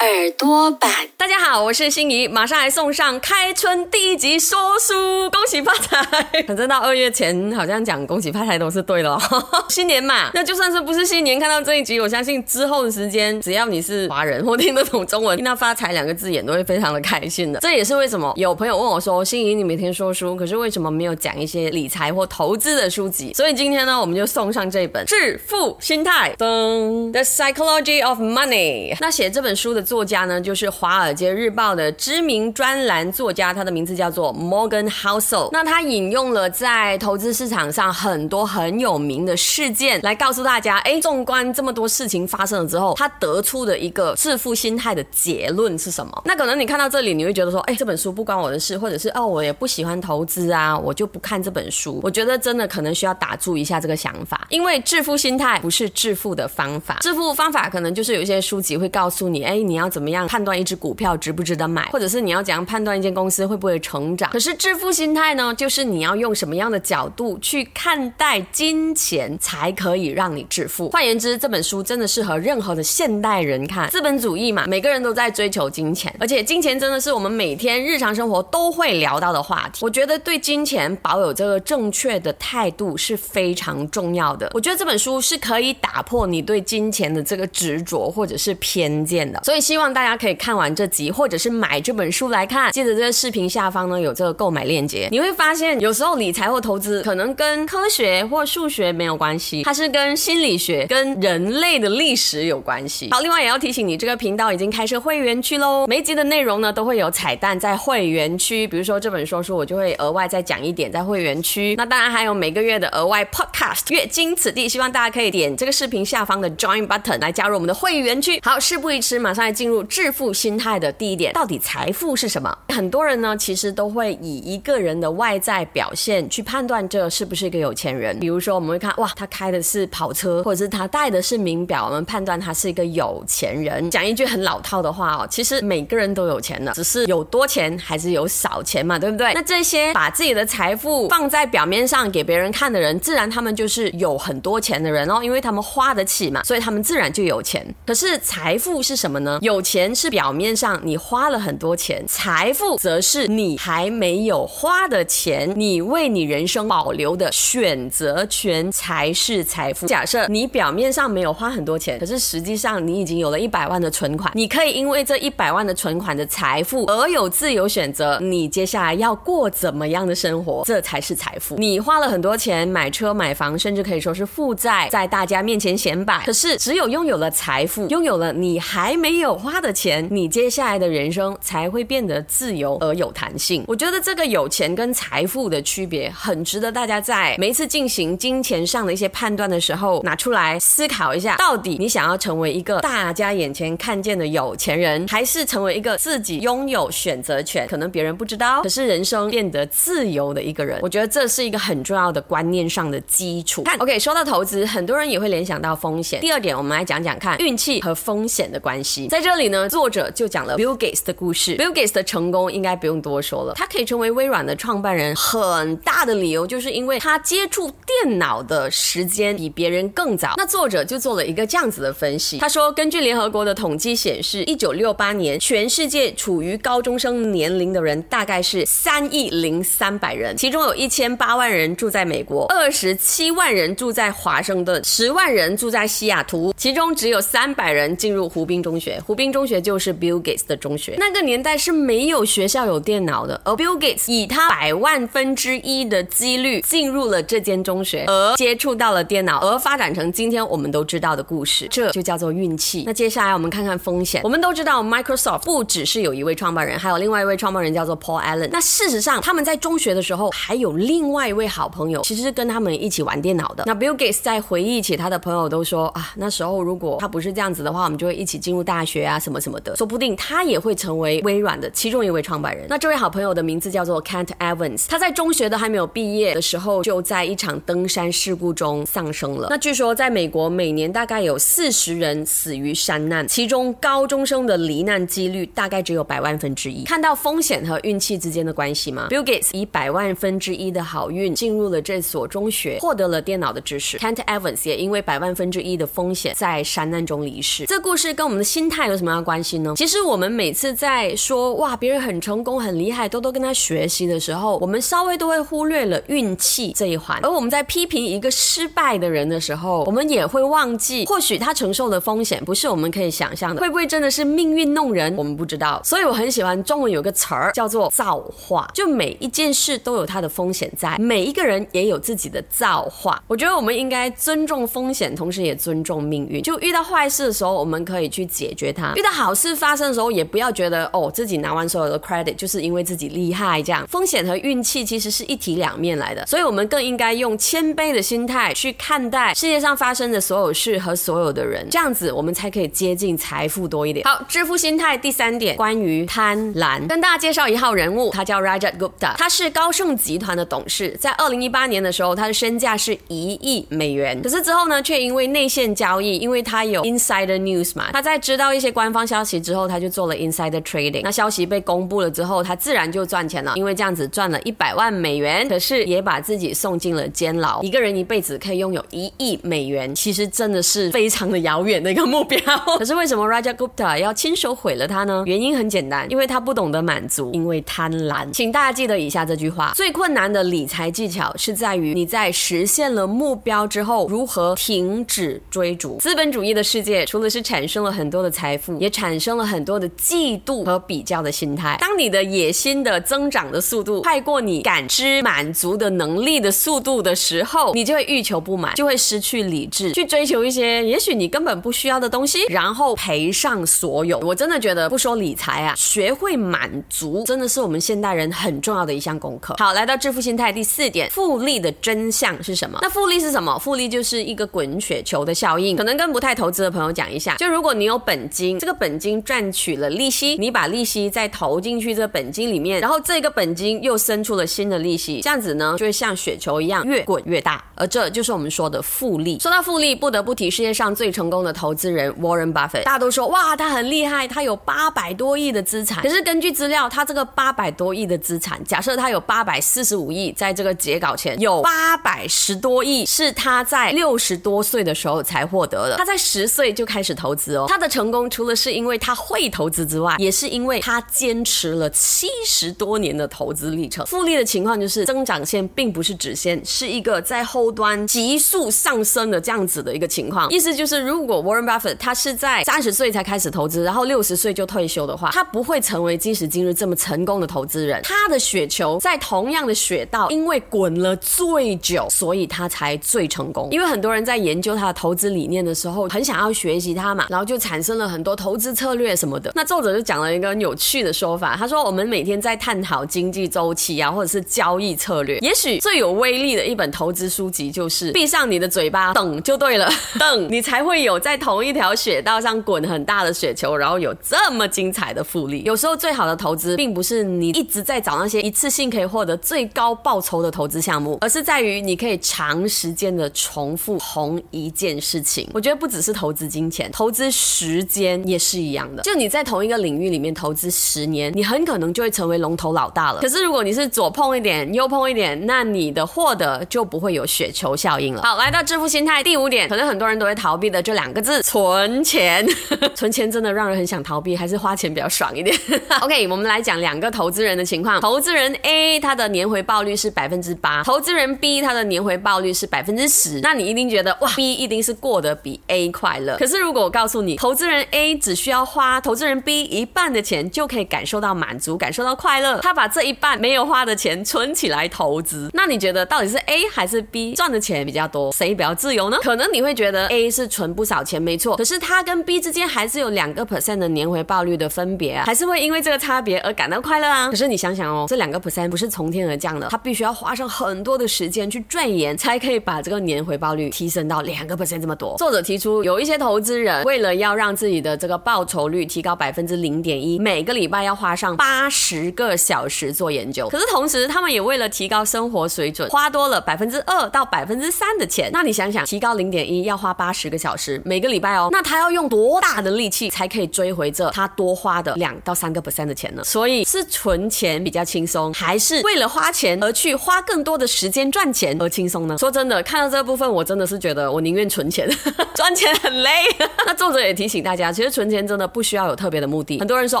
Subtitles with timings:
[0.00, 4.94] 耳朵版，大家好，我是心怡，马上来送上开春第一集说书，
[5.28, 6.00] 恭喜发财！
[6.46, 9.20] 反正到二月前，好像讲恭喜发财都是对的。
[9.68, 17.58] 新年嘛，那就算是不是新年，看到这一集，我相信之后的时间，只要你是华人或听得懂中文，听到发财两个字眼，都会非常的开心的。
[17.58, 23.34] 这也是为什么有朋友问我说，心怡你每天说书，可是为什么没有讲一些理财或投资的书籍？
[23.34, 28.94] 所以今天呢，我们就送上这本《致富心态》噔，《The Psychology of Money》。
[29.00, 29.87] 那写这本书的。
[29.88, 35.48] 作家呢，就是《华尔街日报》的知名专栏作家，他的名字叫做 Morgan Housel。
[35.50, 46.22] 那他引用了在投资市场上很多很有名的事件，来告诉大家，哎，纵观这么多事情发生了之后，他得出的一个致富心态的结论是什么？
[46.26, 51.98] 那可能你看到这里，你会觉得说，哎，这本书不关我的事，或者是哦，我也不喜欢投资啊，我就不看这本书。
[52.02, 59.77] 我觉得真的可能需要打住一下这个想法，因为致富心态不是致富的方法，致富方法可能就是有一些书籍会告诉你，哎，你。
[59.78, 64.28] 你要怎么样判断一只股票值不值得买，或者是你要怎样判断一间公司会不会成长？
[64.32, 70.90] 可是致富心态呢，就是你要用什么样的角度去看待金钱，才可以让你致富。
[70.90, 73.88] 换言之，这本书真的适合任何的现代人看。
[73.88, 79.78] 资本主义嘛，每个人都在追求金钱，而且金钱真的是我们每天日常生活都会聊到的话题。
[79.84, 84.50] 我觉得对金钱保有这个正确的态度是非常重要的。
[84.54, 89.67] 我觉得这本书是可以打破你对金钱的这个执着或者是偏见的，所以。
[89.68, 92.72] 希望大家可以看完这集，或者是买这本书来看。
[92.72, 95.10] 记得这个视频下方呢有这个购买链接。
[95.10, 103.10] 你会发现，有时候理财或投资可能跟科学或数学没有关系，它是跟心理学、跟人类的历史有关系。
[103.10, 105.86] 好，另外也要提醒你，这个频道已经开设会员区喽。
[105.86, 111.74] 每集的内容呢都会有彩蛋在会员区，比如说这本说书，我就会额外再讲一点在会员区。
[111.76, 113.82] 那当然还有每个月的额外 podcast。
[113.90, 118.40] 阅经此地，希望大家可以点这个视频下方的 join button 来加入我们的会员区。
[118.42, 119.57] 好，事不宜迟，马上来。
[119.58, 122.56] 进入致富心态的第一点，到底财富是什么？
[122.68, 128.16] 很多人呢，其实都会以一个人的外在表现去判断这是不是一个有钱人。
[128.20, 133.90] 比如说，我们会看哇，他开的是跑车，或者是他戴的是名表，我们判断他是一个有钱人。
[133.90, 139.32] 讲一句很老套的话哦，其实每个人都有钱的，只是有多钱还是有少钱嘛，对不对？
[139.34, 147.66] 那这些把自己的财富放在表面上给别人看的人，自然他们就是有很多钱的人哦，因为他们花得起嘛，所以他们自然就有钱。
[147.84, 149.40] 可是财富是什么呢？
[149.48, 159.86] 有钱是表面上你花了很多钱，财富则是你还没有花的钱，你为你人生保留的选择权才是财富。
[159.86, 171.56] 假设你表面上没有花很多钱，可是实际上你已经有了一百万的存款，你可以因为这一百万的存款的财富而有自由选择你接下来要过怎么样的生活，这才是财富。
[171.56, 176.22] 你花了很多钱买车买房，甚至可以说是负债，在大家面前显摆。
[176.26, 179.37] 可是只有拥有了财富，拥有了你还没有。
[179.38, 183.64] 花的钱，你接下来的人生才会变得自由而有弹性。
[183.68, 191.36] 我觉得这个有钱跟财富的区别，很值得大家在每一次进行金钱上的一些判断的时候拿出来思考一下。
[191.36, 200.78] 到底你想要成为一个大家眼前看见的有钱人，还是成为一个自己拥有选择权，可能别人不知道，可是人生变得自由的一个人？
[200.82, 203.62] 我觉得这是一个很重要的观念上的基础。
[203.62, 206.20] 看，OK，说到投资，很多人也会联想到风险。
[206.20, 209.28] 第二点，我们来讲讲看运气和风险的关系，在在。
[209.28, 211.54] 这里呢，作者就讲了 Bill Gates 的故事。
[211.58, 220.32] Bill Gates 的成功应该不用多说了，他可以成为微软的创办人，很大的理由就是因为他接触电脑的时间比别人更早。
[220.38, 238.98] 那作者就做了一个这样子的分析，他说，根据联合国的统计显示，一九六八年全世界处于高中生年龄的人大概是三亿零三百人，其中有一千八万人住在美国，二十七万人住在华盛顿，十万人住在西雅图，其中只有三百人进入湖滨中学。
[239.08, 252.82] 湖滨中学就是 Bill Gates 的中学，那个年代是没有学校有电脑的，而 Bill Gates 以他百万分之一的几率进入了这间中学，而接触到了电脑，而发展成今天我们都知道的故事，这就叫做运气。
[252.84, 254.20] 那接下来我们看看风险。
[254.24, 258.50] 我们都知道 Microsoft 不只是有一位创办人，还有另外一位创办人叫做 Paul Allen。
[258.52, 263.64] 那事实上他们在中学的时候还有另外一位好朋友，其实是跟他们一起玩电脑的。
[263.66, 268.97] 那 Bill Gates 在回忆起他的朋友都说啊，那时候如果他不是这样子的话，我们就会一起进入大学。
[268.98, 272.66] 学啊什么什么的，说不定他也会成为微软的其中一位创办人。
[272.68, 279.46] 那这位好朋友的名字叫做 Kent Evans，他在中学都还没有毕业的时候，就在一场登山事故中丧生了。
[279.50, 286.84] 那据说在美国每年大概有四十人死于山难，其中高中生的罹难几率大概只有百万分之一。
[286.84, 293.98] 看到风险和运气之间的关系吗？Bill Gates 以百万分之一的好运进入了这所中学，获得了电脑的知识。
[293.98, 297.66] Kent Evans 也因为百万分之一的风险在山难中离世。
[297.66, 299.72] 这故事跟我们的心态有什么样关系呢？
[299.76, 307.18] 其实我们每次在说哇别人很成功很厉害，都都跟他学习的时候，我们稍微都会忽略了运气这一环。
[307.22, 313.60] 而我们在批评一个失败的人的时候，我们也会忘记，或许他承受的风险不是我们可以想象的。
[313.60, 315.14] 会不会真的是命运弄人？
[315.16, 315.80] 我们不知道。
[315.84, 323.22] 所以我很喜欢中文有个词儿叫做造化，就每一件事都有它的风险在，每一个人也有自己的造化。
[323.26, 326.42] 我觉得我们应该尊重风险，同时也尊重命运。
[326.42, 333.60] 就遇到坏事的时候，我们可以去解决它；遇到好事发生的时候，也不要觉得哦自己拿完所有的 credit 就是因为自己厉害。
[333.62, 333.84] 这样。
[333.88, 344.06] 风险和运气其实是一体两面来的，所以我们更应该用谦卑的心态去看待世界上发生的所有事和所有的人，这样子我们才可以接近财富多一点。
[344.06, 361.02] 好，致富心态第三点，关于贪婪，跟大家介绍一号人物，他叫 Rajat Gupta，他是高盛集团的董事，在二零一八年的时候，他的身价是一亿美元，可是之后呢，却因为内线交易，因为他有 insider news 嘛，他在知道一些官方消息之后，他就做了 insider trading。
[361.02, 367.62] 那消息被公布了之后，他自然就赚钱了，因为这样子赚了一百万美元，可是也把自己送进了监牢。
[367.62, 372.38] 一个人一辈子可以拥有一亿美元，其实真的是非常的遥远的一个目标。
[372.78, 375.22] 可是为什么 Raja Gupta 要亲手毁了他呢？
[375.26, 378.30] 原因很简单，因为他不懂得满足，因为贪婪。
[378.32, 385.96] 请大家记得以下这句话：最困难的理财技巧是在于你在实现了目标之后，如何停止追逐。
[385.98, 391.76] 资本主义的世界，除了是产生了很多的财富，也产生了很多的嫉妒和比较的心态。
[391.80, 404.18] 当你的野心的增长的速度快过你感知满足的能力的速度的时候，你就会欲求不满，就会失去理智，去追求一些也许你根本不需要的东西，然后赔上所有。
[404.20, 409.54] 我真的觉得，不说理财啊，学会满足真的是我们现代人很重要的一项功课。
[409.58, 412.78] 好，来到致富心态第四点，复利的真相是什么？
[412.82, 413.58] 那复利是什么？
[413.58, 415.76] 复利就是一个滚雪球的效应。
[415.76, 427.64] 可能跟不太投资的朋友讲一下，就如果你有本金，这个本金赚取了利息，你把利息再投进去这个本金里面，然后这个本金又生出了新的利息，这样子呢，就会像雪球一样越滚越大。
[427.74, 429.38] 而这就是我们说的复利。
[429.40, 432.84] 说到复利，不得不提世界上最成功的投资人 Warren Buffett。
[432.84, 436.02] 大家都说哇，他很厉害，他有八百多亿的资产。
[436.02, 445.96] 可是根据资料，他这个八百多亿的资产，假设他有八百四十五亿，在这个截稿前有八百十多亿是他在六十多岁的时候才获得的。
[445.96, 447.66] 他在十岁就开始投资哦。
[447.68, 454.06] 他的成功除了是因为他会投资之外，也是因为他坚持了七十多年的投资历程。
[454.06, 460.48] 复利的情况就是增长线并不是直线，是一个在后端急速上升的这样子的一个情况。
[460.52, 468.00] 意思就是，如果 Warren Buffett 他是在三十岁才开始投资，然后六十岁就退休的话，他不会成为今时今日这么成功的投资人。
[468.04, 473.68] 他的雪球在同样的雪道，因为滚了最久，所以他才最成功。
[473.72, 479.52] 因为很多人在研究他的投资理念的时候，很想要学习他嘛，然后就产生了很多投资策略什么的。
[479.54, 485.38] 那作者就讲了一个有趣的说法，他说我们每天在探讨经济周期啊，或者是交易策略。
[485.38, 495.62] 也许最有威力的一本投资书籍就是闭上你的嘴巴，等就对了， 等你才会有在同一条雪道上滚很大的雪球，然后有这么精彩的复利。
[495.64, 505.48] 有时候最好的投资，并不是你一直在找那些一次性可以获得最高报酬的投资项目，而是在于你可以长时间的重复同一件事情。
[505.52, 509.02] 我觉得不只是投资金钱，投资时间也是一样的。
[509.02, 513.20] 就你在同一个领域里面投资十年，你很可能就会成为龙头老大了。
[513.20, 518.22] 可是如果你是左碰一点，右碰一点，那你的获得就不会有雪球效应了。
[518.22, 522.46] 好，来到致富心态第五点，可能很多人都会逃避的这两个字：存钱。
[522.94, 525.56] 存钱真的让人很想逃避，还是花钱比较爽一点。
[526.02, 528.00] OK，我们来讲两个投资人的情况。
[528.00, 533.40] 投资人 A 他的年回报率是百分之八，投资人 B 他的年回报率是百分之十。
[533.40, 536.36] 那你一定觉得哇，B 一定是过得比 A 快乐。
[536.38, 549.18] 可是如果我告诉你，投资人 A A 只需要花投资人 B 一半的钱就可以感受到满足，感受到快乐，他把这一半没有花的钱存起来投资，那你觉得到底是 A 还是 B 赚的钱比较多，谁比较自由呢？
[549.20, 551.56] 可能你会觉得 A 是存不少钱，没错。
[551.56, 557.28] 可是他跟 B 之间还是有两个 percent 的年回报率的分别啊，还是会因为这个差别而感到快乐啊。
[557.28, 565.16] 可是你想想哦，这两个 percent 不是从天而降的，他必须要花上很多的时间去钻研，才可以把这个年回报率提升到两个 percent 这么多。
[565.18, 573.48] 作者提出，有一些投资人为了要让自己的的这个报酬率提高百分之零点一，每个礼拜要花上八十个小时做研究。
[573.48, 578.28] 可是同时，他们也为了提高生活水准，花多了百分之二到百分之三的钱。
[578.32, 586.22] 那你想想，提高零点一要花八十个小时，每个礼拜哦，那他要用多大的力气才可以追回这他多花的两到三个 percent 的钱呢？
[586.24, 592.18] 所以是存钱比较轻松，还是为了花钱而去花更多的时间赚钱而轻松呢？
[592.18, 594.88] 说真的，看到这部分，我真的是觉得我宁愿存钱，
[595.34, 596.10] 赚钱很累。
[596.66, 599.60] 那作者也提醒大家，其实存钱真的不需要有特别的目的。
[599.60, 600.00] 很多人说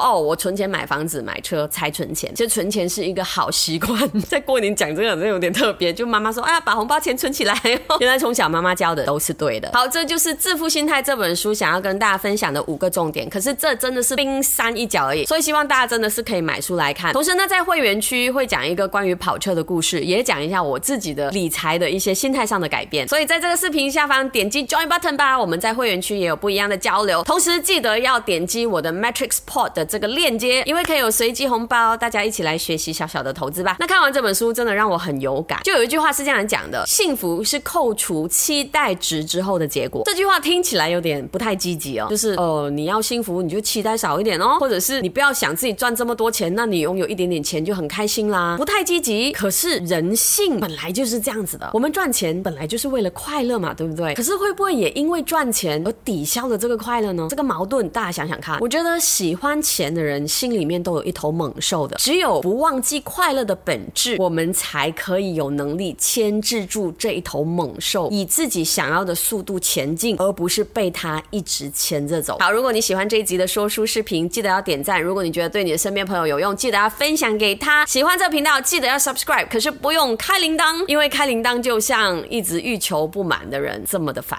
[0.00, 3.96] 哦，我存钱买房子、买车才存钱，其实存钱是一个好习惯。
[4.28, 5.92] 在过年讲这个，真的有点特别。
[5.92, 7.56] 就妈妈说，哎呀，把红包钱存起来。
[8.00, 9.70] 原来从小妈妈教的都是对的。
[9.72, 13.30] 好，这就是《致富心态》这本书想要跟大家分享的五个重点。
[13.30, 17.12] 可是这真的是冰山一角而已，所以希望大家真的是可以买书来看。
[17.12, 23.06] 同时呢，在会员区会讲一个关于跑车的故事，也讲一下我自己的理财的一些心态上的改变。
[23.06, 27.22] 所以在这个视频下方点击 Join Button 吧，我们在会员区也有不一样的交流。
[27.22, 33.76] 同时记得要点击我的 Matrix Pod 的这个链接，因为可以有随机红包，大家一起来学习小小的投资吧。
[33.78, 35.60] 那看完这本书，真的让我很有感。
[35.64, 40.00] 就有一句话是这样讲的：幸福是扣除期待值之后的结果。
[40.06, 49.30] 这句话听起来有点不太积极哦，就是呃，你要幸福，你就期待少一点哦，或者是你不要想自己赚这么多钱，那你拥有一点点钱就很开心啦，不太积极。
[49.32, 54.14] 可是人性本来就是这样子的，我们赚钱本来就是为了快乐嘛，对不对？
[54.14, 57.26] 可是会不会也因为赚钱而抵消了这个快乐呢？
[57.28, 58.56] 这个矛矛盾，大家想想看。
[58.60, 72.38] 我觉得喜欢钱的人心里面都有一头猛兽的，只有不忘记快乐的本质，我们才可以有能力牵制住这一头猛兽，以自己想要的速度前进，而不是被它一直牵着走。
[72.38, 75.02] 好，如果你喜欢这一集的说书视频，记得要点赞。
[75.02, 77.84] 如果你觉得对你的身边朋友有用，记得要分享给他。
[77.86, 84.38] 喜欢这个频道，记得要 subscribe，可是不用开铃铛，因为开铃铛就像一直欲求不满的人这么的烦。